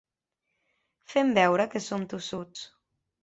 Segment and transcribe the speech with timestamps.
[1.11, 2.65] Fem veure que som tossuts.